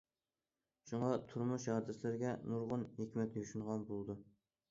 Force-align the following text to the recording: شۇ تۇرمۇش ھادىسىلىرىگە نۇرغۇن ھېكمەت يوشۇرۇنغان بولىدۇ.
شۇ 0.91 1.01
تۇرمۇش 1.33 1.67
ھادىسىلىرىگە 1.73 2.33
نۇرغۇن 2.53 2.85
ھېكمەت 3.01 3.37
يوشۇرۇنغان 3.41 3.85
بولىدۇ. 3.91 4.17